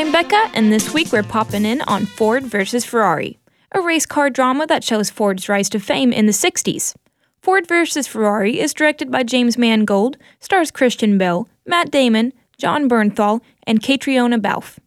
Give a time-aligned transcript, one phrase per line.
[0.00, 3.38] I'm Becca, and this week we're popping in on Ford versus Ferrari,
[3.72, 6.94] a race car drama that shows Ford's rise to fame in the 60s.
[7.42, 8.06] Ford vs.
[8.06, 14.38] Ferrari is directed by James Mangold, stars Christian Bale, Matt Damon, Jon Bernthal, and Caitriona
[14.38, 14.78] Balfe.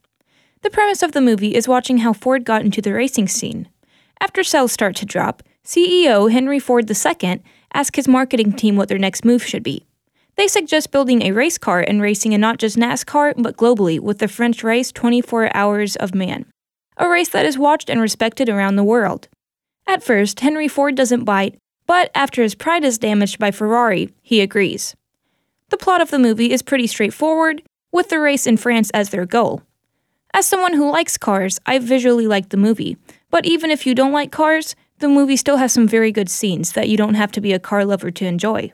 [0.63, 3.69] The premise of the movie is watching how Ford got into the racing scene.
[4.19, 7.43] After sales start to drop, CEO Henry Ford II
[7.75, 9.85] asks his marketing team what their next move should be.
[10.35, 14.17] They suggest building a race car and racing in not just NASCAR, but globally with
[14.17, 16.45] the French race 24 Hours of Le Mans,
[16.97, 19.27] a race that is watched and respected around the world.
[19.85, 24.41] At first, Henry Ford doesn't bite, but after his pride is damaged by Ferrari, he
[24.41, 24.95] agrees.
[25.69, 27.61] The plot of the movie is pretty straightforward,
[27.91, 29.61] with the race in France as their goal.
[30.33, 32.97] As someone who likes cars, I visually liked the movie,
[33.29, 36.71] but even if you don't like cars, the movie still has some very good scenes
[36.71, 38.71] that you don't have to be a car lover to enjoy.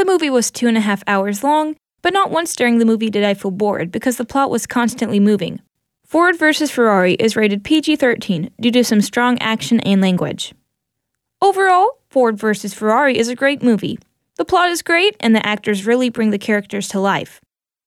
[0.00, 3.10] The movie was two and a half hours long, but not once during the movie
[3.10, 5.60] did I feel bored because the plot was constantly moving.
[6.06, 6.70] Ford vs.
[6.70, 10.54] Ferrari is rated PG 13 due to some strong action and language.
[11.42, 12.72] Overall, Ford vs.
[12.72, 13.98] Ferrari is a great movie.
[14.36, 17.38] The plot is great, and the actors really bring the characters to life.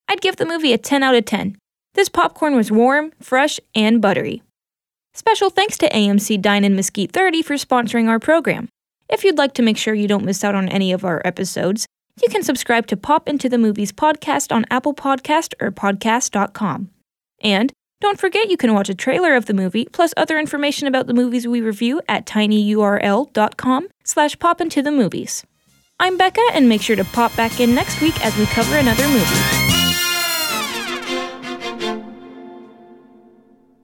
[0.08, 1.58] I'd give the movie a 10 out of 10.
[1.96, 4.44] This popcorn was warm, fresh, and buttery.
[5.16, 8.70] Special thanks to AMC Dine in Mesquite 30 for sponsoring our program.
[9.10, 11.88] If you'd like to make sure you don't miss out on any of our episodes,
[12.22, 16.90] you can subscribe to Pop Into the Movies podcast on Apple Podcast or podcast.com.
[17.42, 21.08] And don't forget you can watch a trailer of the movie plus other information about
[21.08, 25.44] the movies we review at tinyurl.com slash popintothemovies.
[26.00, 29.08] I'm Becca and make sure to pop back in next week as we cover another
[29.08, 29.63] movie.